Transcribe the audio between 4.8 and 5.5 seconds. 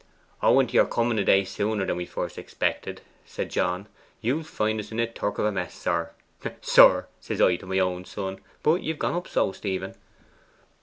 in a turk of